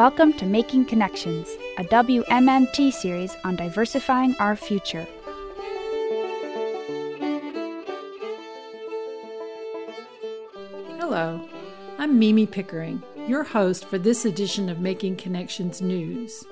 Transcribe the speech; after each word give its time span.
Welcome 0.00 0.32
to 0.38 0.46
Making 0.46 0.86
Connections, 0.86 1.46
a 1.76 1.84
WMMT 1.84 2.90
series 2.90 3.36
on 3.44 3.54
diversifying 3.54 4.34
our 4.38 4.56
future. 4.56 5.06
Hello, 10.96 11.46
I'm 11.98 12.18
Mimi 12.18 12.46
Pickering, 12.46 13.02
your 13.28 13.44
host 13.44 13.84
for 13.84 13.98
this 13.98 14.24
edition 14.24 14.70
of 14.70 14.80
Making 14.80 15.16
Connections 15.16 15.82
News. 15.82 16.46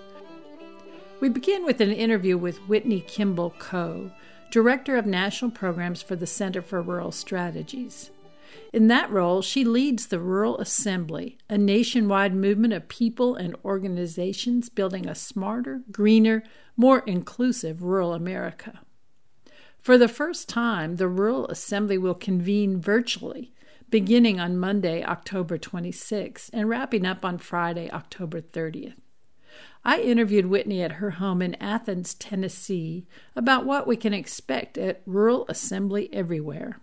We 1.20 1.30
begin 1.30 1.64
with 1.64 1.80
an 1.80 1.90
interview 1.90 2.36
with 2.36 2.58
Whitney 2.68 3.00
Kimball 3.00 3.54
Coe, 3.58 4.10
Director 4.50 4.98
of 4.98 5.06
National 5.06 5.50
Programs 5.50 6.02
for 6.02 6.16
the 6.16 6.26
Center 6.26 6.60
for 6.60 6.82
Rural 6.82 7.12
Strategies. 7.12 8.10
In 8.72 8.88
that 8.88 9.10
role, 9.10 9.42
she 9.42 9.64
leads 9.64 10.06
the 10.06 10.20
Rural 10.20 10.58
Assembly, 10.58 11.38
a 11.48 11.56
nationwide 11.58 12.34
movement 12.34 12.72
of 12.72 12.88
people 12.88 13.34
and 13.34 13.56
organizations 13.64 14.68
building 14.68 15.06
a 15.06 15.14
smarter, 15.14 15.82
greener, 15.90 16.42
more 16.76 17.00
inclusive 17.00 17.82
rural 17.82 18.14
America. 18.14 18.80
For 19.80 19.96
the 19.96 20.08
first 20.08 20.48
time, 20.48 20.96
the 20.96 21.08
Rural 21.08 21.46
Assembly 21.48 21.98
will 21.98 22.14
convene 22.14 22.80
virtually, 22.80 23.52
beginning 23.90 24.38
on 24.38 24.58
Monday, 24.58 25.02
October 25.02 25.56
26, 25.56 26.50
and 26.50 26.68
wrapping 26.68 27.06
up 27.06 27.24
on 27.24 27.38
Friday, 27.38 27.90
October 27.90 28.40
30th. 28.40 28.96
I 29.84 30.00
interviewed 30.00 30.46
Whitney 30.46 30.82
at 30.82 30.92
her 30.92 31.12
home 31.12 31.40
in 31.40 31.54
Athens, 31.54 32.14
Tennessee, 32.14 33.06
about 33.34 33.64
what 33.64 33.86
we 33.86 33.96
can 33.96 34.12
expect 34.12 34.76
at 34.76 35.00
Rural 35.06 35.46
Assembly 35.48 36.12
Everywhere. 36.12 36.80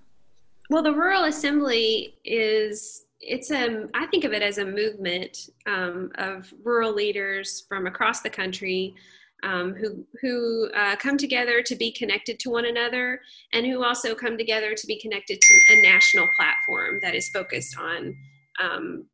Well, 0.69 0.83
the 0.83 0.93
Rural 0.93 1.25
Assembly 1.25 2.15
is 2.25 3.05
it's 3.19 3.51
a 3.51 3.87
I 3.93 4.05
think 4.07 4.23
of 4.23 4.33
it 4.33 4.41
as 4.41 4.57
a 4.57 4.65
movement 4.65 5.49
um, 5.65 6.11
of 6.15 6.51
rural 6.63 6.93
leaders 6.93 7.65
from 7.67 7.87
across 7.87 8.21
the 8.21 8.29
country 8.29 8.95
um, 9.43 9.73
who 9.73 10.05
who 10.21 10.69
uh, 10.75 10.95
come 10.95 11.17
together 11.17 11.61
to 11.61 11.75
be 11.75 11.91
connected 11.91 12.39
to 12.39 12.49
one 12.49 12.65
another, 12.65 13.21
and 13.53 13.65
who 13.65 13.83
also 13.83 14.15
come 14.15 14.37
together 14.37 14.73
to 14.75 14.87
be 14.87 14.99
connected 14.99 15.39
to 15.39 15.73
a 15.73 15.81
national 15.83 16.27
platform 16.35 16.99
that 17.01 17.15
is 17.15 17.29
focused 17.29 17.77
on 17.77 18.15
um, 18.59 19.05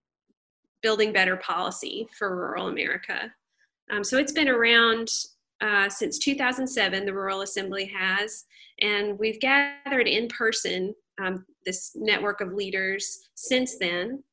building 0.81 1.12
better 1.12 1.38
policy 1.38 2.08
for 2.18 2.36
rural 2.36 2.68
America. 2.68 3.31
Um, 3.92 4.03
so 4.03 4.18
it's 4.18 4.31
been 4.31 4.47
around 4.47 5.09
uh, 5.59 5.90
since 5.90 6.18
2007. 6.18 7.06
The 7.06 7.14
Rural 7.14 7.42
Assembly 7.42 7.92
has, 7.94 8.45
and 8.80 9.20
we've 9.20 9.40
gathered 9.40 10.08
in 10.08 10.30
person 10.30 10.95
um, 11.20 11.45
this 11.66 11.92
network 11.95 12.42
of 12.42 12.54
leaders 12.54 13.30
since 13.36 13.78
then. 13.78 14.23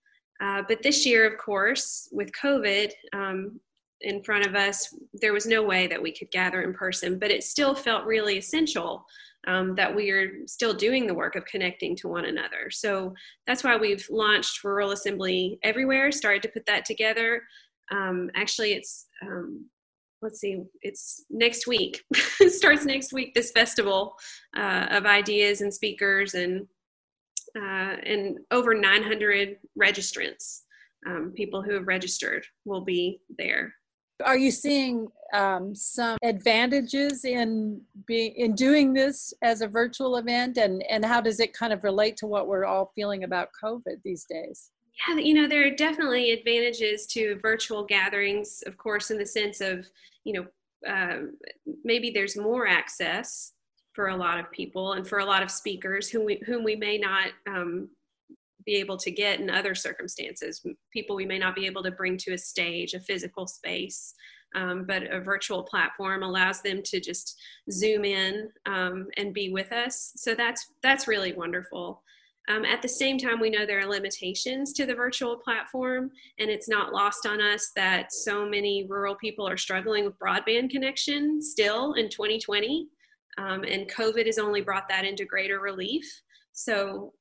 Uh, 0.41 0.63
but 0.69 0.83
this 0.83 1.05
year, 1.05 1.27
of 1.27 1.39
course, 1.39 2.09
with 2.13 2.31
COVID 2.33 2.93
um, 3.13 3.59
in 4.03 4.23
front 4.23 4.47
of 4.47 4.55
us, 4.55 4.95
there 5.15 5.33
was 5.33 5.47
no 5.47 5.63
way 5.63 5.87
that 5.89 6.01
we 6.01 6.13
could 6.13 6.31
gather 6.31 6.63
in 6.63 6.73
person, 6.73 7.19
but 7.19 7.31
it 7.31 7.43
still 7.43 7.75
felt 7.75 8.07
really 8.07 8.39
essential 8.39 9.05
um, 9.47 9.75
that 9.75 9.95
we 9.95 10.11
are 10.11 10.47
still 10.47 10.75
doing 10.75 11.07
the 11.07 11.15
work 11.15 11.35
of 11.35 11.45
connecting 11.47 11.97
to 11.97 12.09
one 12.09 12.27
another. 12.27 12.71
So 12.71 13.15
that's 13.47 13.65
why 13.65 13.77
we've 13.77 14.07
launched 14.11 14.63
Rural 14.63 14.93
Assembly 14.93 15.59
Everywhere, 15.63 16.13
started 16.13 16.43
to 16.43 16.49
put 16.49 16.67
that 16.67 16.85
together. 16.85 17.43
Um, 17.91 18.31
actually, 18.37 18.73
it's 18.73 19.07
um, 19.23 19.65
let's 20.23 20.41
see, 20.41 20.63
it's 20.83 21.25
next 21.31 21.67
week. 21.67 22.03
it 22.41 22.53
starts 22.53 22.85
next 22.85 23.13
week. 23.13 23.35
This 23.35 23.51
festival 23.53 24.15
uh, 24.57 24.87
of 24.91 25.07
ideas 25.07 25.61
and 25.61 25.73
speakers 25.73 26.35
and 26.35 26.67
uh, 27.57 27.97
and 28.05 28.39
over 28.51 28.75
900 28.75 29.57
registrants, 29.81 30.61
um, 31.07 31.33
people 31.35 31.63
who 31.63 31.73
have 31.73 31.87
registered, 31.87 32.45
will 32.67 32.83
be 32.83 33.21
there. 33.39 33.75
Are 34.23 34.37
you 34.37 34.51
seeing 34.51 35.09
um, 35.33 35.75
some 35.75 36.19
advantages 36.23 37.25
in 37.25 37.81
being 38.07 38.35
in 38.35 38.55
doing 38.55 38.93
this 38.93 39.33
as 39.43 39.61
a 39.61 39.69
virtual 39.69 40.17
event, 40.17 40.59
and 40.59 40.83
and 40.91 41.05
how 41.05 41.21
does 41.21 41.41
it 41.41 41.53
kind 41.53 41.73
of 41.73 41.85
relate 41.85 42.17
to 42.19 42.27
what 42.27 42.49
we're 42.49 42.65
all 42.65 42.93
feeling 42.95 43.25
about 43.25 43.49
COVID 43.63 44.03
these 44.05 44.27
days? 44.29 44.71
Yeah, 45.07 45.17
you 45.17 45.35
know, 45.35 45.47
there 45.47 45.67
are 45.67 45.71
definitely 45.75 46.33
advantages 46.33 47.07
to 47.09 47.39
virtual 47.41 47.85
gatherings, 47.85 48.63
of 48.67 48.77
course, 48.77 49.11
in 49.11 49.19
the 49.19 49.27
sense 49.27 49.61
of, 49.61 49.87
you 50.25 50.33
know, 50.33 50.47
uh, 50.91 51.27
maybe 51.85 52.11
there's 52.11 52.37
more 52.37 52.67
access 52.67 53.53
for 53.95 54.09
a 54.09 54.17
lot 54.17 54.39
of 54.39 54.51
people 54.51 54.95
and 54.95 55.07
for 55.07 55.19
a 55.19 55.25
lot 55.25 55.43
of 55.43 55.51
speakers 55.51 56.09
whom 56.09 56.25
we, 56.25 56.41
whom 56.47 56.65
we 56.65 56.77
may 56.77 56.99
not 56.99 57.31
um, 57.49 57.89
be 58.65 58.77
able 58.77 58.97
to 58.97 59.11
get 59.11 59.41
in 59.41 59.51
other 59.51 59.75
circumstances. 59.75 60.65
People 60.93 61.17
we 61.17 61.27
may 61.27 61.39
not 61.39 61.55
be 61.55 61.67
able 61.67 61.83
to 61.83 61.91
bring 61.91 62.17
to 62.19 62.33
a 62.33 62.39
stage, 62.39 62.95
a 62.95 63.01
physical 63.01 63.47
space, 63.47 64.15
um, 64.55 64.85
but 64.87 65.03
a 65.13 65.21
virtual 65.21 65.63
platform 65.63 66.23
allows 66.23 66.61
them 66.63 66.83
to 66.85 67.01
just 67.01 67.37
zoom 67.71 68.05
in 68.05 68.49
um, 68.67 69.07
and 69.17 69.35
be 69.35 69.51
with 69.53 69.73
us. 69.73 70.13
So 70.17 70.35
that's 70.35 70.67
that's 70.83 71.09
really 71.09 71.33
wonderful. 71.33 72.03
Um, 72.49 72.65
at 72.65 72.81
the 72.81 72.89
same 72.89 73.19
time, 73.19 73.41
we 73.41 73.51
know 73.51 73.67
there 73.67 73.81
are 73.81 73.87
limitations 73.87 74.73
to 74.73 74.87
the 74.87 74.95
virtual 74.95 75.37
platform, 75.37 76.11
and 76.39 76.51
it's 76.51 76.69
not 76.69 76.95
lost 76.95 77.27
on 77.27 77.43
us 77.43 77.73
that 77.77 78.13
so 78.13 78.49
many 78.49 78.87
rural 78.89 79.15
people 79.17 79.47
are 79.47 79.59
struggling 79.59 80.07
with 80.07 80.19
broadband 80.19 80.71
connection 80.71 81.43
still 81.43 81.93
in 81.95 82.09
2020. 82.09 82.89
Um, 83.37 83.65
and 83.65 83.91
COVID 83.91 84.27
has 84.27 84.39
only 84.39 84.63
brought 84.63 84.89
that 84.89 85.05
into 85.05 85.27
greater 85.27 85.61
relief. 85.61 86.05
So 86.53 87.13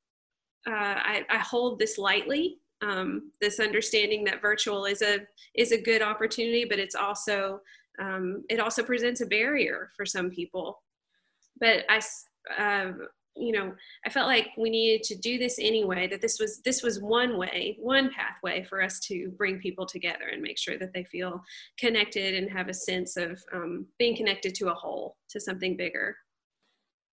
uh, 0.66 0.72
I, 0.72 1.24
I, 1.30 1.38
hold 1.38 1.78
this 1.78 1.96
lightly, 1.96 2.58
um, 2.82 3.30
this 3.40 3.60
understanding 3.60 4.24
that 4.24 4.42
virtual 4.42 4.86
is 4.86 5.02
a 5.02 5.20
is 5.54 5.70
a 5.70 5.80
good 5.80 6.02
opportunity, 6.02 6.64
but 6.64 6.80
it's 6.80 6.96
also 6.96 7.60
um, 8.00 8.44
it 8.48 8.58
also 8.58 8.82
presents 8.82 9.20
a 9.20 9.26
barrier 9.26 9.90
for 9.96 10.04
some 10.04 10.30
people. 10.30 10.82
But 11.60 11.84
I, 11.88 12.00
uh, 12.60 12.92
you 13.36 13.52
know 13.52 13.72
i 14.04 14.10
felt 14.10 14.26
like 14.26 14.48
we 14.56 14.70
needed 14.70 15.02
to 15.02 15.16
do 15.16 15.38
this 15.38 15.58
anyway 15.60 16.08
that 16.08 16.20
this 16.20 16.38
was 16.38 16.60
this 16.64 16.82
was 16.82 17.00
one 17.00 17.38
way 17.38 17.76
one 17.80 18.10
pathway 18.10 18.64
for 18.64 18.82
us 18.82 18.98
to 19.00 19.30
bring 19.36 19.58
people 19.58 19.86
together 19.86 20.28
and 20.32 20.42
make 20.42 20.58
sure 20.58 20.78
that 20.78 20.92
they 20.92 21.04
feel 21.04 21.42
connected 21.78 22.34
and 22.34 22.50
have 22.50 22.68
a 22.68 22.74
sense 22.74 23.16
of 23.16 23.42
um, 23.52 23.86
being 23.98 24.16
connected 24.16 24.54
to 24.54 24.68
a 24.68 24.74
whole 24.74 25.16
to 25.30 25.40
something 25.40 25.76
bigger. 25.76 26.16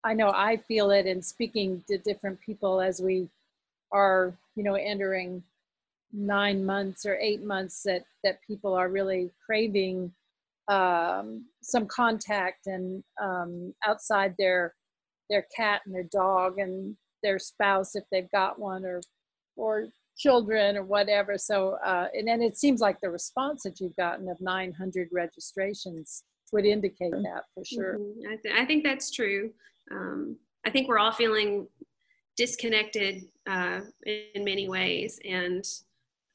I 0.03 0.13
know 0.13 0.31
i 0.35 0.57
feel 0.57 0.91
it 0.91 1.05
in 1.05 1.21
speaking 1.21 1.83
to 1.87 1.97
different 1.97 2.39
people 2.39 2.81
as 2.81 3.01
we 3.01 3.27
are 3.91 4.37
you 4.55 4.63
know 4.63 4.75
entering 4.75 5.43
nine 6.13 6.65
months 6.65 7.05
or 7.05 7.17
eight 7.17 7.43
months 7.43 7.83
that 7.83 8.03
that 8.23 8.39
people 8.47 8.73
are 8.73 8.89
really 8.89 9.31
craving 9.45 10.11
um, 10.67 11.45
some 11.61 11.85
contact 11.85 12.67
and 12.67 13.03
um, 13.21 13.73
outside 13.85 14.33
their 14.39 14.73
their 15.29 15.45
cat 15.55 15.81
and 15.85 15.93
their 15.93 16.07
dog 16.11 16.59
and 16.59 16.95
their 17.23 17.39
spouse 17.39 17.95
if 17.95 18.03
they've 18.11 18.31
got 18.31 18.59
one 18.59 18.85
or 18.85 19.01
or 19.55 19.87
children 20.17 20.77
or 20.77 20.83
whatever. 20.83 21.37
So 21.37 21.77
uh, 21.83 22.07
and 22.13 22.27
then 22.27 22.41
it 22.41 22.57
seems 22.57 22.81
like 22.81 22.99
the 23.01 23.09
response 23.09 23.63
that 23.63 23.79
you've 23.79 23.95
gotten 23.95 24.29
of 24.29 24.39
900 24.41 25.09
registrations 25.11 26.23
would 26.51 26.65
indicate 26.65 27.11
that 27.11 27.43
for 27.53 27.65
sure. 27.65 27.97
Mm-hmm. 27.97 28.31
I, 28.31 28.35
th- 28.37 28.55
I, 28.55 28.65
think 28.65 28.83
that's 28.83 29.11
true. 29.11 29.51
Um, 29.91 30.37
i 30.65 30.69
think 30.69 30.87
we're 30.87 30.99
all 30.99 31.11
feeling 31.11 31.67
disconnected 32.35 33.23
uh, 33.47 33.81
in 34.05 34.43
many 34.43 34.67
ways 34.67 35.19
and 35.23 35.63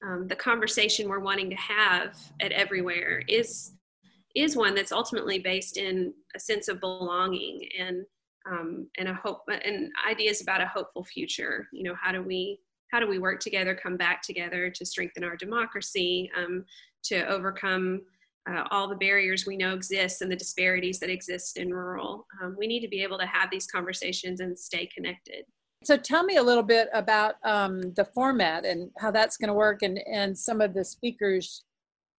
um, 0.03 0.27
the 0.29 0.37
conversation 0.37 1.09
we're 1.09 1.21
wanting 1.21 1.51
to 1.51 1.57
have 1.57 2.17
at 2.41 2.53
everywhere 2.53 3.23
is 3.29 3.73
is 4.37 4.57
one 4.57 4.75
that's 4.75 4.93
ultimately 4.93 5.41
based 5.41 5.77
in 5.77 6.15
a 6.37 6.41
sense 6.41 6.69
of 6.69 6.81
belonging 6.81 7.69
and 7.79 8.07
um, 8.51 8.89
and 8.99 9.09
a 9.09 9.15
hope 9.15 9.43
and 9.49 9.91
ideas 10.09 10.41
about 10.41 10.61
a 10.61 10.67
hopeful 10.67 11.05
future. 11.05 11.69
You 11.73 11.85
know, 11.85 11.95
how 12.01 12.13
do 12.13 12.23
we 12.23 12.59
how 12.91 12.99
do 12.99 13.07
we 13.07 13.19
work 13.19 13.41
together, 13.41 13.75
come 13.75 13.97
back 13.97 14.21
together 14.23 14.69
to 14.69 14.85
strengthen 14.85 15.23
our 15.23 15.37
democracy, 15.37 16.31
um, 16.37 16.65
to 17.05 17.25
overcome 17.29 18.03
uh, 18.51 18.65
all 18.71 18.89
the 18.89 18.97
barriers 18.97 19.47
we 19.47 19.57
know 19.57 19.75
exist 19.75 20.23
and 20.23 20.31
the 20.31 20.37
disparities 20.37 20.99
that 20.99 21.11
exist 21.11 21.57
in 21.57 21.73
rural. 21.73 22.27
Um, 22.43 22.57
we 22.59 22.67
need 22.67 22.81
to 22.81 22.89
be 22.89 23.03
able 23.03 23.19
to 23.19 23.27
have 23.27 23.51
these 23.51 23.67
conversations 23.67 24.41
and 24.41 24.59
stay 24.59 24.89
connected. 24.93 25.45
So 25.85 25.97
tell 25.97 26.25
me 26.25 26.37
a 26.37 26.43
little 26.43 26.63
bit 26.63 26.89
about 26.93 27.37
um, 27.45 27.81
the 27.95 28.05
format 28.05 28.67
and 28.67 28.91
how 28.99 29.11
that's 29.11 29.37
going 29.37 29.49
to 29.49 29.55
work 29.55 29.83
and, 29.83 29.99
and 30.11 30.37
some 30.37 30.61
of 30.61 30.75
the 30.75 30.85
speakers 30.85 31.65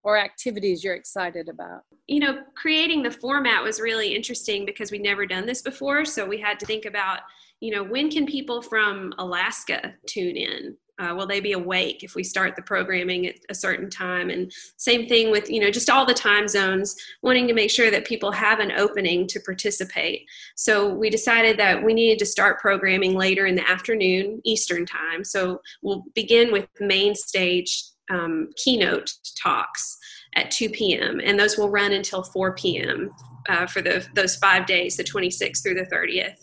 or 0.03 0.17
activities 0.17 0.83
you're 0.83 0.95
excited 0.95 1.49
about? 1.49 1.81
You 2.07 2.19
know, 2.19 2.39
creating 2.55 3.03
the 3.03 3.11
format 3.11 3.63
was 3.63 3.79
really 3.79 4.15
interesting 4.15 4.65
because 4.65 4.91
we'd 4.91 5.01
never 5.01 5.25
done 5.25 5.45
this 5.45 5.61
before. 5.61 6.05
So 6.05 6.25
we 6.25 6.39
had 6.39 6.59
to 6.59 6.65
think 6.65 6.85
about, 6.85 7.19
you 7.59 7.71
know, 7.71 7.83
when 7.83 8.09
can 8.09 8.25
people 8.25 8.61
from 8.61 9.13
Alaska 9.17 9.93
tune 10.07 10.35
in? 10.35 10.75
Uh, 10.99 11.15
will 11.15 11.25
they 11.25 11.39
be 11.39 11.53
awake 11.53 12.03
if 12.03 12.13
we 12.13 12.23
start 12.23 12.55
the 12.55 12.61
programming 12.61 13.25
at 13.25 13.35
a 13.49 13.55
certain 13.55 13.89
time? 13.89 14.29
And 14.29 14.51
same 14.77 15.07
thing 15.07 15.31
with, 15.31 15.49
you 15.49 15.59
know, 15.59 15.71
just 15.71 15.89
all 15.89 16.05
the 16.05 16.13
time 16.13 16.47
zones, 16.47 16.95
wanting 17.23 17.47
to 17.47 17.55
make 17.55 17.71
sure 17.71 17.89
that 17.89 18.05
people 18.05 18.31
have 18.31 18.59
an 18.59 18.71
opening 18.73 19.25
to 19.27 19.39
participate. 19.39 20.27
So 20.55 20.93
we 20.93 21.09
decided 21.09 21.57
that 21.57 21.83
we 21.83 21.95
needed 21.95 22.19
to 22.19 22.25
start 22.25 22.59
programming 22.59 23.15
later 23.15 23.47
in 23.47 23.55
the 23.55 23.67
afternoon, 23.67 24.41
Eastern 24.43 24.85
time. 24.85 25.23
So 25.23 25.61
we'll 25.81 26.03
begin 26.13 26.51
with 26.51 26.67
main 26.79 27.15
stage 27.15 27.83
um, 28.11 28.49
keynote 28.57 29.11
talks. 29.41 29.97
at 30.35 30.51
2 30.51 30.69
p.m. 30.69 31.19
and 31.23 31.39
those 31.39 31.57
will 31.57 31.69
run 31.69 31.91
until 31.91 32.23
4 32.23 32.55
p.m. 32.55 33.11
Uh, 33.49 33.65
for 33.65 33.81
the, 33.81 34.05
those 34.13 34.35
five 34.35 34.65
days, 34.65 34.95
the 34.95 35.03
26th 35.03 35.63
through 35.63 35.73
the 35.73 35.87
30th. 35.93 36.37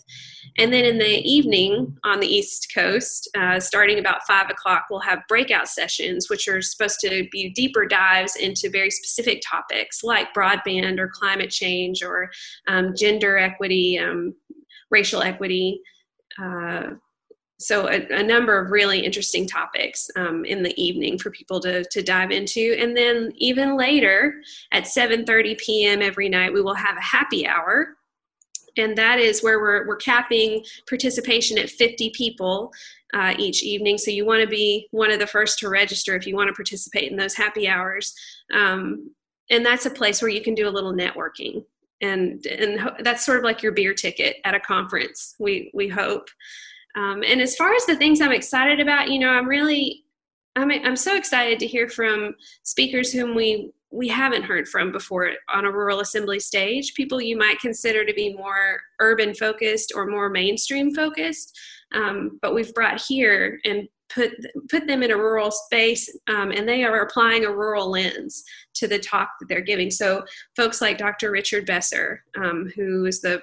And 0.57 0.73
then 0.73 0.85
in 0.85 0.97
the 0.97 1.21
evening 1.21 1.95
on 2.03 2.19
the 2.19 2.27
East 2.27 2.71
Coast, 2.73 3.29
uh, 3.37 3.59
starting 3.59 3.99
about 3.99 4.25
five 4.27 4.49
o'clock, 4.49 4.85
we'll 4.89 4.99
have 4.99 5.19
breakout 5.27 5.67
sessions, 5.67 6.29
which 6.29 6.47
are 6.47 6.61
supposed 6.61 6.99
to 7.01 7.27
be 7.31 7.49
deeper 7.51 7.85
dives 7.85 8.35
into 8.35 8.69
very 8.69 8.91
specific 8.91 9.41
topics 9.47 10.03
like 10.03 10.33
broadband 10.33 10.99
or 10.99 11.09
climate 11.13 11.49
change 11.49 12.03
or 12.03 12.29
um, 12.67 12.93
gender 12.95 13.37
equity, 13.37 13.99
um, 13.99 14.33
racial 14.91 15.21
equity. 15.21 15.81
Uh, 16.41 16.91
so 17.59 17.89
a, 17.89 18.07
a, 18.11 18.23
number 18.23 18.57
of 18.57 18.71
really 18.71 18.99
interesting 18.99 19.45
topics 19.45 20.09
um, 20.15 20.45
in 20.45 20.63
the 20.63 20.73
evening 20.81 21.17
for 21.17 21.29
people 21.29 21.59
to, 21.59 21.83
to 21.83 22.01
dive 22.01 22.31
into. 22.31 22.77
And 22.79 22.95
then 22.95 23.33
even 23.35 23.77
later 23.77 24.41
at 24.71 24.85
7.30 24.85 25.57
p.m 25.57 26.01
every 26.01 26.29
night 26.29 26.53
we 26.53 26.61
will 26.61 26.73
have 26.73 26.97
a 26.97 27.01
happy 27.01 27.45
hour. 27.45 27.97
And 28.77 28.97
that 28.97 29.19
is 29.19 29.43
where 29.43 29.59
we're, 29.59 29.85
we're 29.87 29.97
capping 29.97 30.63
participation 30.87 31.57
at 31.57 31.69
50 31.69 32.11
people 32.11 32.71
uh, 33.13 33.33
each 33.37 33.61
evening. 33.61 33.97
So 33.97 34.09
you 34.09 34.25
want 34.25 34.41
to 34.41 34.47
be 34.47 34.87
one 34.91 35.11
of 35.11 35.19
the 35.19 35.27
first 35.27 35.59
to 35.59 35.69
register 35.69 36.15
if 36.15 36.25
you 36.25 36.35
want 36.35 36.47
to 36.47 36.53
participate 36.53 37.11
in 37.11 37.17
those 37.17 37.35
happy 37.35 37.67
hours. 37.67 38.13
Um, 38.53 39.11
and 39.49 39.65
that's 39.65 39.85
a 39.85 39.91
place 39.91 40.21
where 40.21 40.31
you 40.31 40.41
can 40.41 40.55
do 40.55 40.67
a 40.67 40.71
little 40.71 40.93
networking. 40.93 41.65
And 42.01 42.45
and 42.45 42.91
that's 43.01 43.25
sort 43.25 43.39
of 43.39 43.43
like 43.43 43.61
your 43.61 43.73
beer 43.73 43.93
ticket 43.93 44.37
at 44.45 44.55
a 44.55 44.59
conference 44.61 45.35
we 45.37 45.69
we 45.73 45.89
hope 45.89 46.29
um, 46.95 47.23
and 47.25 47.41
as 47.41 47.55
far 47.55 47.73
as 47.73 47.85
the 47.85 47.95
things 47.95 48.21
i'm 48.21 48.31
excited 48.31 48.79
about 48.79 49.09
you 49.09 49.19
know 49.19 49.29
i'm 49.29 49.47
really 49.47 50.03
I'm, 50.55 50.71
I'm 50.71 50.95
so 50.95 51.15
excited 51.15 51.59
to 51.59 51.67
hear 51.67 51.87
from 51.87 52.35
speakers 52.63 53.13
whom 53.13 53.35
we 53.35 53.71
we 53.91 54.07
haven't 54.07 54.43
heard 54.43 54.67
from 54.67 54.91
before 54.91 55.31
on 55.53 55.65
a 55.65 55.71
rural 55.71 55.99
assembly 55.99 56.39
stage 56.39 56.93
people 56.93 57.19
you 57.19 57.37
might 57.37 57.59
consider 57.59 58.05
to 58.05 58.13
be 58.13 58.33
more 58.33 58.79
urban 58.99 59.33
focused 59.33 59.93
or 59.95 60.05
more 60.05 60.29
mainstream 60.29 60.93
focused. 60.93 61.57
Um, 61.93 62.37
but 62.41 62.53
we've 62.53 62.73
brought 62.73 63.01
here 63.01 63.59
and 63.65 63.87
put 64.09 64.31
put 64.69 64.87
them 64.87 65.03
in 65.03 65.11
a 65.11 65.17
rural 65.17 65.51
space 65.51 66.09
um, 66.27 66.51
and 66.51 66.67
they 66.67 66.83
are 66.83 67.01
applying 67.01 67.45
a 67.45 67.51
rural 67.51 67.89
lens 67.89 68.43
to 68.73 68.87
the 68.87 68.99
talk 68.99 69.29
that 69.39 69.47
they're 69.47 69.61
giving. 69.61 69.91
So 69.91 70.23
folks 70.55 70.81
like 70.81 70.97
dr 70.97 71.29
richard 71.29 71.65
besser 71.65 72.23
um, 72.37 72.71
who 72.75 73.05
is 73.05 73.21
the 73.21 73.41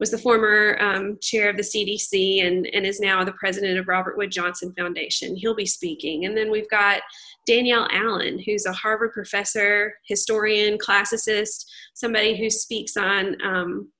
was 0.00 0.10
the 0.10 0.18
former 0.18 0.76
um, 0.80 1.18
chair 1.20 1.50
of 1.50 1.56
the 1.56 1.62
cdc 1.62 2.46
and, 2.46 2.66
and 2.72 2.86
is 2.86 3.00
now 3.00 3.24
the 3.24 3.32
president 3.32 3.78
of 3.78 3.88
robert 3.88 4.16
wood 4.16 4.30
johnson 4.30 4.72
foundation. 4.76 5.36
He'll 5.36 5.54
be 5.54 5.66
speaking. 5.66 6.24
And 6.24 6.36
then 6.36 6.50
we've 6.50 6.70
got 6.70 7.02
danielle 7.46 7.88
allen 7.90 8.38
who's 8.44 8.66
a 8.66 8.72
harvard 8.72 9.12
professor 9.12 9.94
historian 10.06 10.78
classicist 10.78 11.64
somebody 11.94 12.36
who 12.36 12.50
speaks 12.50 12.96
on 12.96 13.36
um, 13.42 13.90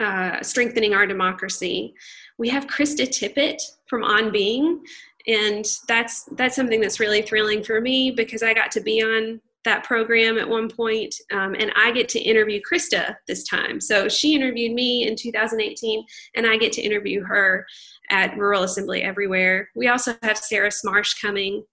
uh, 0.00 0.42
strengthening 0.42 0.92
our 0.92 1.06
democracy 1.06 1.94
we 2.38 2.48
have 2.48 2.66
Krista 2.66 3.06
Tippett 3.06 3.60
from 3.86 4.02
On 4.02 4.32
Being, 4.32 4.82
and 5.26 5.64
that's 5.88 6.24
that's 6.32 6.56
something 6.56 6.80
that's 6.80 7.00
really 7.00 7.22
thrilling 7.22 7.62
for 7.62 7.80
me 7.80 8.10
because 8.10 8.42
I 8.42 8.54
got 8.54 8.70
to 8.72 8.80
be 8.80 9.02
on 9.02 9.40
that 9.64 9.84
program 9.84 10.36
at 10.36 10.48
one 10.48 10.68
point, 10.68 11.14
um, 11.32 11.54
and 11.54 11.72
I 11.74 11.90
get 11.90 12.08
to 12.10 12.20
interview 12.20 12.60
Krista 12.60 13.16
this 13.26 13.44
time. 13.44 13.80
So 13.80 14.08
she 14.08 14.34
interviewed 14.34 14.72
me 14.72 15.08
in 15.08 15.16
2018, 15.16 16.04
and 16.36 16.46
I 16.46 16.56
get 16.58 16.72
to 16.74 16.82
interview 16.82 17.24
her 17.24 17.66
at 18.10 18.36
Rural 18.36 18.64
Assembly 18.64 19.02
Everywhere. 19.02 19.70
We 19.74 19.88
also 19.88 20.14
have 20.22 20.36
Sarah 20.36 20.70
Smarsh 20.70 21.20
coming 21.20 21.64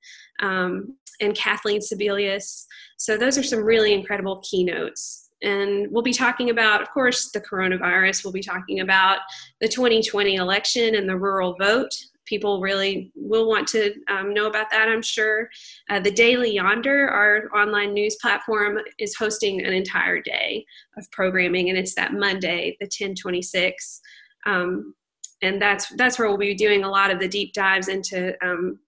um, 0.42 0.96
and 1.20 1.36
Kathleen 1.36 1.82
Sebelius. 1.82 2.66
So 2.98 3.18
those 3.18 3.38
are 3.38 3.44
some 3.44 3.64
really 3.64 3.94
incredible 3.94 4.42
keynotes. 4.50 5.21
And 5.42 5.88
we'll 5.92 6.04
be 6.04 6.14
talking 6.14 6.50
about, 6.50 6.82
of 6.82 6.92
course, 6.92 7.32
the 7.32 7.42
coronavirus. 7.42 8.24
We'll 8.24 8.34
be 8.34 8.44
talking 8.44 8.82
about 8.82 9.20
the 9.60 9.68
2020 9.68 10.36
election 10.36 10.96
and 10.96 11.10
the 11.10 11.18
rural 11.18 11.56
vote. 11.56 11.94
People 12.26 12.62
really 12.62 13.12
will 13.16 13.50
want 13.50 13.68
to 13.70 13.94
um, 14.08 14.34
know 14.34 14.48
about 14.48 14.70
that, 14.70 14.88
I'm 14.88 15.02
sure. 15.02 15.50
Uh, 15.90 16.00
the 16.00 16.12
Daily 16.12 16.54
Yonder, 16.54 17.10
our 17.10 17.50
online 17.56 17.94
news 17.94 18.16
platform, 18.22 18.78
is 19.00 19.16
hosting 19.16 19.66
an 19.66 19.74
entire 19.74 20.22
day 20.22 20.64
of 20.98 21.10
programming, 21.12 21.70
and 21.70 21.78
it's 21.78 21.96
that 21.96 22.14
Monday, 22.14 22.78
the 22.80 22.86
1026. 22.86 24.02
Um, 24.46 24.94
and 25.42 25.62
that's 25.62 25.90
that's 25.96 26.20
where 26.20 26.28
we'll 26.28 26.38
be 26.38 26.54
doing 26.54 26.84
a 26.84 26.90
lot 26.90 27.12
of 27.12 27.20
the 27.20 27.28
deep 27.28 27.54
dives 27.54 27.88
into 27.88 28.34
um, 28.46 28.80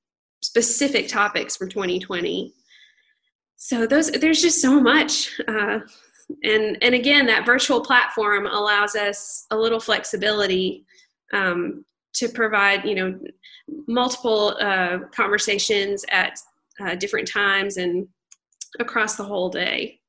specific 0.41 1.07
topics 1.07 1.55
for 1.55 1.67
2020 1.67 2.53
so 3.55 3.87
those 3.87 4.11
there's 4.11 4.41
just 4.41 4.61
so 4.61 4.79
much 4.79 5.39
uh, 5.47 5.79
and 6.43 6.77
and 6.81 6.95
again 6.95 7.25
that 7.25 7.45
virtual 7.45 7.81
platform 7.81 8.47
allows 8.47 8.95
us 8.95 9.45
a 9.51 9.57
little 9.57 9.79
flexibility 9.79 10.85
um, 11.33 11.85
to 12.13 12.29
provide 12.29 12.85
you 12.85 12.95
know 12.95 13.19
multiple 13.87 14.55
uh, 14.59 14.99
conversations 15.15 16.05
at 16.09 16.37
uh, 16.81 16.95
different 16.95 17.27
times 17.27 17.77
and 17.77 18.07
across 18.79 19.15
the 19.15 19.23
whole 19.23 19.49
day. 19.49 19.99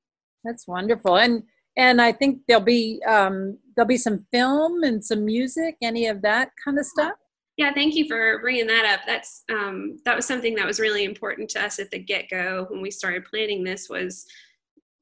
That's 0.45 0.67
wonderful. 0.67 1.19
And 1.19 1.43
and 1.77 2.01
i 2.01 2.13
think 2.13 2.41
there'll 2.47 2.63
be 2.63 3.01
um, 3.07 3.59
there'll 3.75 3.89
be 3.89 3.97
some 3.97 4.25
film 4.33 4.83
and 4.85 5.05
some 5.05 5.25
music 5.25 5.77
any 5.83 6.07
of 6.07 6.23
that 6.23 6.51
kind 6.65 6.79
of 6.79 6.87
stuff? 6.87 7.13
Yeah 7.57 7.73
thank 7.73 7.95
you 7.95 8.07
for 8.07 8.39
bringing 8.41 8.67
that 8.67 8.85
up. 8.85 9.01
That's 9.07 9.45
um, 9.51 9.99
that 10.05 10.17
was 10.17 10.27
something 10.27 10.55
that 10.57 10.67
was 10.67 10.81
really 10.81 11.05
important 11.05 11.49
to 11.51 11.65
us 11.65 11.79
at 11.79 11.91
the 11.91 11.99
get-go 11.99 12.67
when 12.71 12.81
we 12.81 12.91
started 12.91 13.25
planning 13.25 13.65
this 13.65 13.89
was 13.89 14.27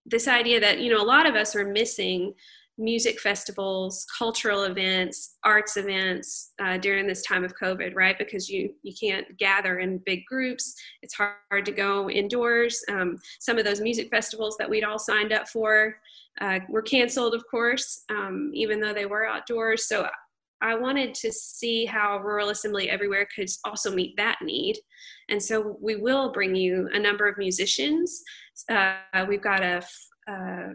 this 0.06 0.28
idea 0.28 0.60
that 0.60 0.80
you 0.80 0.90
know 0.92 1.02
a 1.02 1.04
lot 1.04 1.26
of 1.26 1.34
us 1.34 1.54
are 1.54 1.64
missing 1.64 2.34
music 2.78 3.20
festivals 3.20 4.06
cultural 4.16 4.64
events 4.64 5.36
arts 5.44 5.76
events 5.76 6.52
uh, 6.58 6.78
during 6.78 7.06
this 7.06 7.22
time 7.22 7.44
of 7.44 7.54
covid 7.54 7.94
right? 7.94 8.18
Because 8.18 8.48
you 8.48 8.74
you 8.82 8.94
can't 8.98 9.36
gather 9.38 9.78
in 9.78 10.00
big 10.06 10.24
groups. 10.26 10.74
It's 11.02 11.14
hard 11.14 11.66
to 11.66 11.72
go 11.72 12.08
indoors. 12.10 12.82
Um, 12.88 13.18
some 13.40 13.58
of 13.58 13.64
those 13.64 13.80
music 13.80 14.08
festivals 14.10 14.56
that 14.58 14.68
we'd 14.68 14.84
all 14.84 14.98
signed 14.98 15.32
up 15.32 15.48
for 15.48 15.96
uh, 16.40 16.60
were 16.68 16.82
canceled 16.82 17.34
of 17.34 17.44
course 17.50 18.04
um, 18.10 18.50
even 18.54 18.80
though 18.80 18.94
they 18.94 19.06
were 19.06 19.26
outdoors. 19.26 19.86
So 19.86 20.08
I 20.62 20.76
wanted 20.76 21.14
to 21.16 21.32
see 21.32 21.84
how 21.84 22.18
Rural 22.18 22.50
Assembly 22.50 22.88
Everywhere 22.88 23.26
could 23.34 23.48
also 23.64 23.94
meet 23.94 24.16
that 24.16 24.38
need. 24.42 24.78
And 25.28 25.42
so 25.42 25.76
we 25.80 25.96
will 25.96 26.32
bring 26.32 26.54
you 26.54 26.88
a 26.92 26.98
number 26.98 27.28
of 27.28 27.36
musicians. 27.36 28.22
Uh, 28.70 28.94
we've 29.28 29.42
got 29.42 29.62
a, 29.62 29.82
uh, 30.30 30.72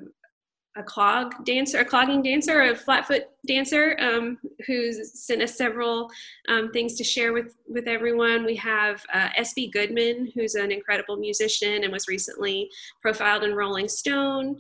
a 0.76 0.84
clog 0.84 1.34
dancer, 1.46 1.80
a 1.80 1.86
clogging 1.86 2.22
dancer, 2.22 2.62
a 2.64 2.76
flatfoot 2.76 3.24
dancer 3.48 3.98
um, 4.00 4.38
who's 4.68 5.20
sent 5.26 5.42
us 5.42 5.58
several 5.58 6.10
um, 6.50 6.72
things 6.72 6.96
to 6.96 7.04
share 7.04 7.34
with, 7.34 7.56
with 7.68 7.88
everyone. 7.88 8.46
We 8.46 8.56
have 8.58 9.04
uh, 9.14 9.30
S.G. 9.38 9.70
Goodman, 9.70 10.32
who's 10.36 10.56
an 10.56 10.72
incredible 10.72 11.18
musician 11.18 11.84
and 11.84 11.92
was 11.92 12.08
recently 12.08 12.70
profiled 13.02 13.44
in 13.44 13.56
Rolling 13.56 13.88
Stone. 13.88 14.60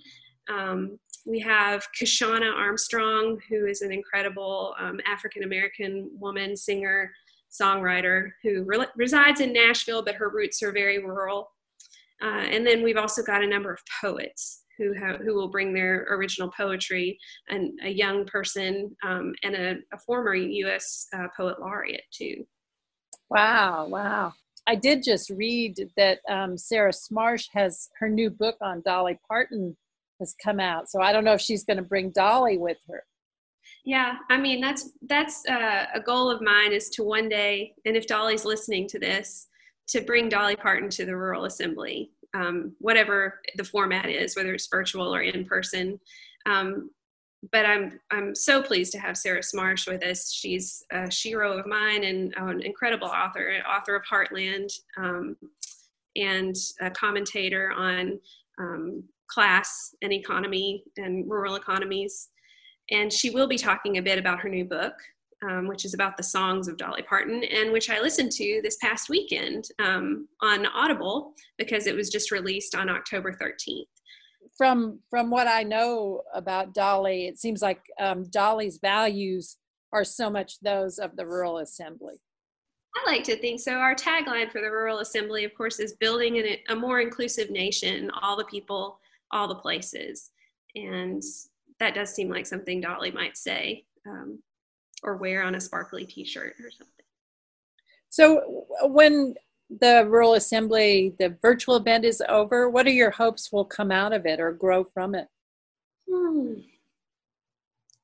Um, 0.50 1.00
we 1.25 1.39
have 1.42 1.86
Kyshona 2.00 2.54
Armstrong, 2.54 3.38
who 3.50 3.66
is 3.66 3.82
an 3.82 3.92
incredible 3.92 4.75
um, 4.80 5.00
African 5.06 5.44
American 5.44 6.10
woman, 6.13 6.56
singer, 6.56 7.12
songwriter, 7.51 8.30
who 8.44 8.63
re- 8.66 8.88
resides 8.96 9.42
in 9.42 9.54
Nashville, 9.54 10.04
but 10.04 10.16
her 10.16 10.30
roots 10.30 10.62
are 10.63 10.72
very 10.72 11.00
rural. 11.00 11.51
Uh, 12.24 12.46
and 12.50 12.66
then 12.66 12.84
we've 12.84 12.98
also 12.98 13.22
got 13.24 13.44
a 13.44 13.48
number 13.48 13.72
of 13.72 13.80
poets 14.01 14.63
who 14.77 14.94
have, 14.94 15.18
who 15.18 15.34
will 15.34 15.50
bring 15.50 15.74
their 15.74 16.08
original 16.10 16.51
poetry, 16.56 17.18
and 17.50 17.77
a 17.84 17.89
young 17.89 18.25
person 18.25 18.96
um, 19.04 19.34
and 19.44 19.56
a, 19.56 19.75
a, 19.94 20.00
former 20.06 20.36
U.S. 20.36 21.08
Uh, 21.13 21.27
poet 21.36 21.60
laureate 21.60 22.04
too. 22.12 22.46
Wow! 23.30 23.88
Wow! 23.88 24.34
I 24.68 24.75
did 24.75 25.04
just 25.04 25.30
read 25.30 25.75
that 25.98 26.20
um, 26.30 26.58
Sarah 26.58 26.92
Smarsh 26.92 27.48
has 27.54 27.89
her 28.00 28.10
new 28.10 28.30
book 28.30 28.58
on 28.62 28.82
Dolly 28.86 29.20
Parton 29.27 29.75
has 30.19 30.36
come 30.43 30.59
out. 30.59 30.89
So 30.89 31.01
I 31.01 31.12
don't 31.12 31.24
know 31.24 31.33
if 31.33 31.41
she's 31.41 31.63
going 31.63 31.77
to 31.77 31.83
bring 31.83 32.12
Dolly 32.12 32.57
with 32.57 32.77
her. 32.89 33.03
Yeah, 33.86 34.15
I 34.29 34.38
mean 34.38 34.59
that's 34.59 34.91
that's 35.07 35.47
uh, 35.47 35.86
a 35.93 36.00
goal 36.00 36.29
of 36.29 36.41
mine 36.41 36.74
is 36.74 36.89
to 36.91 37.03
one 37.03 37.29
day, 37.29 37.74
and 37.86 37.95
if 37.95 38.07
Dolly's 38.07 38.45
listening 38.45 38.88
to 38.89 39.00
this, 39.00 39.47
to 39.89 40.01
bring 40.01 40.29
Dolly 40.29 40.55
Parton 40.55 40.89
to 40.89 41.05
the 41.05 41.15
rural 41.15 41.45
assembly, 41.45 42.12
um, 42.33 42.75
whatever 42.79 43.39
the 43.55 43.63
format 43.63 44.09
is, 44.09 44.36
whether 44.36 44.53
it's 44.53 44.67
virtual 44.67 45.13
or 45.13 45.21
in 45.21 45.45
person. 45.45 46.00
Um, 46.45 46.89
but 47.51 47.65
I'm 47.65 48.00
I'm 48.12 48.36
so 48.36 48.62
pleased 48.62 48.91
to 48.93 49.00
have 49.00 49.17
Sarah 49.17 49.41
Smarsh 49.41 49.88
with 49.88 50.03
us. 50.03 50.33
She's 50.33 50.83
a 50.91 51.03
shero 51.03 51.59
of 51.59 51.65
mine 51.65 52.03
and 52.03 52.33
an 52.38 52.62
incredible 52.62 53.07
author, 53.07 53.53
author 53.69 53.95
of 53.95 54.03
Heartland, 54.12 54.71
um, 54.97 55.38
and 56.15 56.55
a 56.81 56.89
commentator 56.89 57.71
on 57.71 58.19
um, 58.59 59.03
class 59.27 59.96
and 60.01 60.12
economy 60.13 60.84
and 60.98 61.29
rural 61.29 61.55
economies. 61.55 62.29
And 62.91 63.12
she 63.12 63.29
will 63.29 63.48
be 63.48 63.57
talking 63.57 63.98
a 63.98 64.01
bit 64.01 64.17
about 64.17 64.39
her 64.39 64.50
new 64.50 64.65
book. 64.65 64.93
um, 65.43 65.67
which 65.67 65.86
is 65.86 65.93
about 65.93 66.17
the 66.17 66.24
songs 66.24 66.67
of 66.67 66.77
Dolly 66.77 67.03
Parton, 67.03 67.43
and 67.43 67.72
which 67.72 67.89
I 67.89 68.01
listened 68.01 68.31
to 68.34 68.60
this 68.63 68.77
past 68.77 69.10
weekend 69.10 69.67
um, 69.79 70.27
on 70.41 70.65
Audible 70.65 71.34
because 71.57 71.86
it 71.86 71.96
was 71.96 72.10
just 72.10 72.31
released 72.31 72.75
on 72.75 72.89
October 72.89 73.31
13th. 73.31 73.86
From 74.57 75.00
from 75.10 75.29
what 75.29 75.48
I 75.48 75.62
know 75.62 76.24
about 76.34 76.74
Dolly, 76.74 77.27
it 77.27 77.38
seems 77.38 77.62
like 77.62 77.81
um, 78.00 78.24
Dolly's 78.31 78.79
values 78.81 79.57
are 79.93 80.03
so 80.03 80.29
much 80.29 80.60
those 80.62 80.98
of 80.98 81.15
the 81.15 81.25
rural 81.27 81.60
assembly. 81.60 82.15
I 82.96 83.12
like 83.12 83.24
to 83.25 83.38
think 83.38 83.60
so. 83.60 83.74
Our 83.74 83.93
tagline 83.93 84.51
for 84.51 84.60
the 84.60 84.72
Rural 84.72 85.00
Assembly, 85.00 85.43
of 85.43 85.53
course, 85.53 85.79
is 85.79 85.93
building 85.93 86.39
an, 86.39 86.55
a 86.69 86.75
more 86.75 87.00
inclusive 87.00 87.51
nation, 87.51 88.10
all 88.24 88.36
the 88.36 88.46
people, 88.46 89.00
all 89.31 89.48
the 89.48 89.55
places. 89.55 90.31
And 90.75 91.22
that 91.79 91.96
does 91.96 92.13
seem 92.13 92.29
like 92.29 92.46
something 92.46 92.81
Dolly 92.81 93.12
might 93.12 93.38
say 93.38 93.86
um, 94.07 94.39
or 95.03 95.17
wear 95.17 95.43
on 95.43 95.55
a 95.55 95.62
sparkly 95.62 96.05
t 96.05 96.24
shirt 96.24 96.55
or 96.60 96.72
something. 96.72 96.93
So, 98.10 98.65
when 98.84 99.36
the 99.69 100.05
Rural 100.07 100.36
Assembly, 100.36 101.13
the 101.19 101.38
virtual 101.41 101.75
event 101.75 102.05
is 102.05 102.24
over, 102.29 102.69
what 102.69 102.88
are 102.88 102.91
your 102.91 103.12
hopes 103.12 103.51
will 103.51 103.65
come 103.65 103.91
out 103.91 104.13
of 104.13 104.25
it 104.25 104.39
or 104.39 104.53
grow 104.53 104.86
from 104.86 105.13
it? 105.13 105.27
Hmm. 106.10 106.53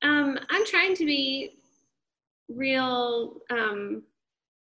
Um, 0.02 0.38
I'm 0.50 0.66
trying 0.66 0.94
to 0.96 1.06
be 1.06 1.56
real. 2.48 3.38
Um, 3.50 4.02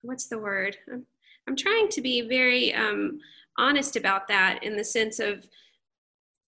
what's 0.03 0.27
the 0.27 0.37
word? 0.37 0.77
I'm, 0.91 1.05
I'm 1.47 1.55
trying 1.55 1.89
to 1.89 2.01
be 2.01 2.21
very 2.21 2.73
um, 2.73 3.19
honest 3.57 3.95
about 3.95 4.27
that 4.27 4.63
in 4.63 4.77
the 4.77 4.83
sense 4.83 5.19
of 5.19 5.47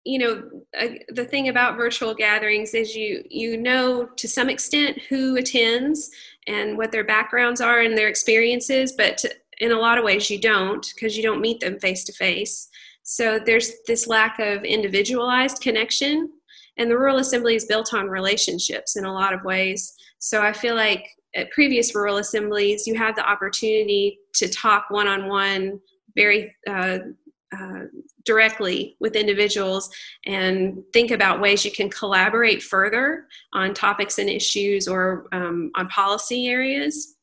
you 0.06 0.18
know 0.18 0.42
uh, 0.80 0.94
the 1.08 1.24
thing 1.24 1.48
about 1.48 1.76
virtual 1.76 2.14
gatherings 2.14 2.74
is 2.74 2.94
you 2.94 3.22
you 3.28 3.56
know 3.56 4.08
to 4.16 4.28
some 4.28 4.48
extent 4.48 5.00
who 5.08 5.36
attends 5.36 6.10
and 6.46 6.78
what 6.78 6.92
their 6.92 7.04
backgrounds 7.04 7.60
are 7.60 7.80
and 7.80 7.98
their 7.98 8.08
experiences 8.08 8.92
but 8.92 9.18
to, 9.18 9.30
in 9.58 9.72
a 9.72 9.78
lot 9.78 9.98
of 9.98 10.04
ways 10.04 10.30
you 10.30 10.40
don't 10.40 10.86
because 10.94 11.16
you 11.16 11.22
don't 11.22 11.40
meet 11.40 11.60
them 11.60 11.78
face 11.80 12.04
to 12.04 12.12
face 12.12 12.68
so 13.02 13.38
there's 13.38 13.72
this 13.86 14.06
lack 14.06 14.38
of 14.38 14.64
individualized 14.64 15.60
connection 15.60 16.30
and 16.78 16.90
the 16.90 16.98
rural 16.98 17.18
assembly 17.18 17.54
is 17.54 17.64
built 17.64 17.94
on 17.94 18.08
relationships 18.08 18.96
in 18.96 19.04
a 19.04 19.12
lot 19.12 19.32
of 19.32 19.44
ways. 19.44 19.94
So 20.18 20.42
i 20.42 20.52
feel 20.52 20.74
like 20.74 21.06
at 21.34 21.50
previous 21.50 21.94
rural 21.94 22.16
assemblies, 22.16 22.86
you 22.86 22.94
had 22.94 23.14
the 23.14 23.28
opportunity 23.28 24.18
to 24.34 24.48
talk 24.48 24.86
one 24.88 25.06
on 25.06 25.28
one 25.28 25.78
very 26.16 26.54
uh, 26.66 26.98
uh, 27.56 27.80
directly 28.26 28.96
with 29.00 29.16
individuals 29.16 29.88
and 30.26 30.82
think 30.92 31.10
about 31.10 31.40
ways 31.40 31.64
you 31.64 31.70
can 31.70 31.88
collaborate 31.88 32.62
further 32.62 33.26
on 33.54 33.72
topics 33.72 34.18
and 34.18 34.28
issues 34.28 34.86
or 34.86 35.26
um, 35.32 35.70
on 35.76 35.88
policy 35.88 36.48
areas. 36.48 37.14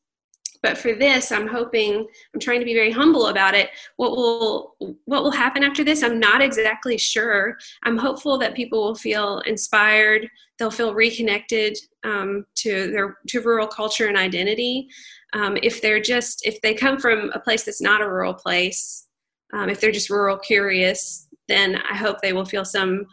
But 0.62 0.78
for 0.78 0.94
this, 0.94 1.30
I'm 1.30 1.46
hoping 1.46 2.06
I'm 2.32 2.40
trying 2.40 2.58
to 2.60 2.64
be 2.64 2.72
very 2.72 2.90
humble 2.90 3.26
about 3.26 3.54
it. 3.54 3.68
What 3.96 4.12
will 4.12 4.76
what 5.04 5.22
will 5.22 5.30
happen 5.30 5.62
after 5.62 5.84
this? 5.84 6.02
I'm 6.02 6.18
not 6.18 6.40
exactly 6.40 6.96
sure. 6.96 7.58
I'm 7.82 7.98
hopeful 7.98 8.38
that 8.38 8.54
people 8.54 8.82
will 8.82 8.94
feel 8.94 9.40
inspired. 9.40 10.26
They'll 10.58 10.70
feel 10.70 10.94
reconnected 10.94 11.76
um, 12.02 12.46
to 12.56 12.90
their 12.90 13.18
to 13.28 13.42
rural 13.42 13.66
culture 13.66 14.06
and 14.06 14.16
identity. 14.16 14.88
Um, 15.34 15.58
if 15.62 15.82
they're 15.82 16.00
just 16.00 16.46
if 16.46 16.62
they 16.62 16.72
come 16.72 16.98
from 16.98 17.30
a 17.34 17.40
place 17.40 17.64
that's 17.64 17.82
not 17.82 18.00
a 18.00 18.08
rural 18.08 18.32
place, 18.32 19.06
um, 19.54 19.70
if 19.70 19.80
they're 19.80 19.92
just 19.92 20.10
rural 20.10 20.36
curious, 20.36 21.28
then 21.48 21.76
I 21.90 21.96
hope 21.96 22.20
they 22.20 22.32
will 22.32 22.44
feel 22.44 22.64
some 22.64 23.06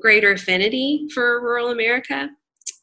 greater 0.00 0.32
affinity 0.32 1.06
for 1.14 1.40
rural 1.40 1.70
America, 1.70 2.28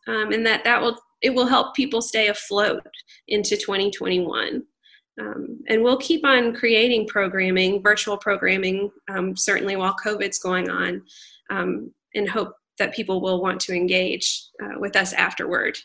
um, 0.07 0.31
and 0.31 0.45
that 0.45 0.63
that 0.63 0.81
will 0.81 0.97
it 1.21 1.33
will 1.33 1.45
help 1.45 1.75
people 1.75 2.01
stay 2.01 2.27
afloat 2.27 2.83
into 3.27 3.55
2021. 3.55 4.63
Um, 5.19 5.59
and 5.67 5.83
we'll 5.83 5.97
keep 5.97 6.25
on 6.25 6.55
creating 6.55 7.07
programming, 7.07 7.83
virtual 7.83 8.17
programming, 8.17 8.89
um, 9.09 9.35
certainly 9.35 9.75
while 9.75 9.95
COVID's 10.03 10.39
going 10.39 10.69
on, 10.69 11.03
um, 11.49 11.91
and 12.15 12.27
hope 12.27 12.55
that 12.79 12.95
people 12.95 13.21
will 13.21 13.41
want 13.41 13.59
to 13.61 13.75
engage 13.75 14.47
uh, 14.63 14.79
with 14.79 14.95
us 14.95 15.13
afterward. 15.13 15.77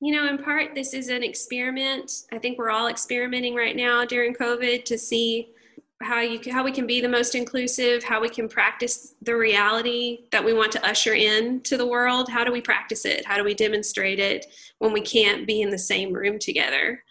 You 0.00 0.14
know, 0.14 0.28
in 0.28 0.38
part, 0.38 0.74
this 0.74 0.92
is 0.92 1.08
an 1.08 1.24
experiment. 1.24 2.12
I 2.30 2.38
think 2.38 2.58
we're 2.58 2.70
all 2.70 2.88
experimenting 2.88 3.54
right 3.54 3.74
now 3.74 4.04
during 4.04 4.34
COVID 4.34 4.84
to 4.84 4.98
see 4.98 5.53
how 6.02 6.20
you 6.20 6.40
how 6.50 6.64
we 6.64 6.72
can 6.72 6.86
be 6.86 7.00
the 7.00 7.08
most 7.08 7.34
inclusive 7.34 8.02
how 8.02 8.20
we 8.20 8.28
can 8.28 8.48
practice 8.48 9.14
the 9.22 9.34
reality 9.34 10.26
that 10.32 10.44
we 10.44 10.52
want 10.52 10.72
to 10.72 10.86
usher 10.86 11.14
in 11.14 11.60
to 11.62 11.76
the 11.76 11.86
world. 11.86 12.28
How 12.28 12.44
do 12.44 12.52
we 12.52 12.60
practice 12.60 13.04
it? 13.04 13.24
How 13.24 13.36
do 13.36 13.44
we 13.44 13.54
demonstrate 13.54 14.18
it 14.18 14.46
when 14.78 14.92
we 14.92 15.00
can't 15.00 15.46
be 15.46 15.62
in 15.62 15.70
the 15.70 15.78
same 15.78 16.12
room 16.12 16.38
together? 16.38 17.02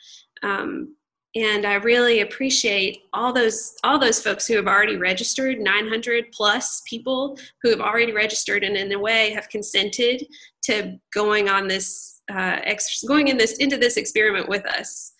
Um, 0.43 0.95
and 1.35 1.65
i 1.65 1.73
really 1.73 2.19
appreciate 2.19 3.05
all 3.11 3.33
those 3.33 3.73
all 3.83 3.97
those 3.97 4.21
folks 4.21 4.45
who 4.45 4.55
have 4.55 4.67
already 4.67 4.97
registered 4.97 5.59
900 5.59 6.25
plus 6.31 6.83
people 6.85 7.35
who 7.63 7.71
have 7.71 7.81
already 7.81 8.11
registered 8.11 8.63
and 8.63 8.77
in 8.77 8.91
a 8.91 8.99
way 8.99 9.31
have 9.31 9.49
consented 9.49 10.27
to 10.61 10.95
going 11.11 11.49
on 11.49 11.67
this 11.67 12.13
uh, 12.31 12.59
ex- 12.63 13.03
going 13.03 13.27
in 13.27 13.37
this 13.37 13.57
into 13.57 13.77
this 13.77 13.97
experiment 13.97 14.47
with 14.47 14.65
us. 14.65 15.13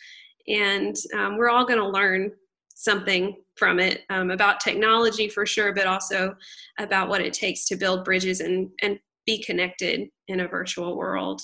And 0.48 0.96
um, 1.15 1.38
we're 1.38 1.50
all 1.50 1.65
going 1.65 1.79
to 1.79 1.88
learn 1.88 2.32
something 2.75 3.36
from 3.55 3.79
it 3.79 4.01
um, 4.10 4.31
about 4.31 4.60
technology 4.60 5.29
for 5.29 5.45
sure, 5.45 5.74
but 5.74 5.88
also 5.88 6.36
about 6.79 7.10
what 7.10 7.22
it 7.22 7.33
takes 7.33 7.65
to 7.65 7.75
build 7.75 8.03
bridges 8.03 8.39
and, 8.39 8.69
and 8.81 9.00
be 9.25 9.43
connected 9.43 10.10
in 10.27 10.39
a 10.39 10.48
virtual 10.48 10.98
world. 10.98 11.41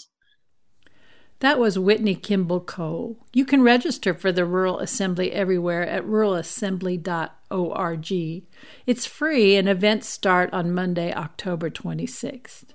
That 1.39 1.57
was 1.57 1.79
Whitney 1.79 2.15
Kimball 2.15 2.59
Coe. 2.59 3.15
You 3.31 3.45
can 3.45 3.61
register 3.61 4.13
for 4.13 4.33
the 4.33 4.43
Rural 4.43 4.79
Assembly 4.79 5.31
everywhere 5.31 5.87
at 5.87 6.03
ruralassembly.org. 6.03 8.43
It's 8.85 9.05
free 9.05 9.55
and 9.55 9.69
events 9.69 10.09
start 10.09 10.53
on 10.53 10.73
Monday, 10.73 11.13
October 11.13 11.69
26th. 11.69 12.65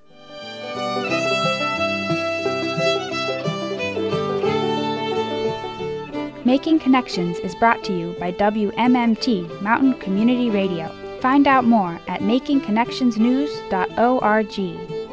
Making 6.47 6.79
Connections 6.79 7.39
is 7.39 7.55
brought 7.55 7.83
to 7.85 7.99
you 7.99 8.15
by 8.21 8.31
WMMT 8.33 9.63
Mountain 9.63 9.95
Community 9.95 10.51
Radio. 10.51 10.91
Find 11.21 11.47
out 11.47 11.65
more 11.65 11.99
at 12.07 12.21
makingconnectionsnews.org. 12.21 15.04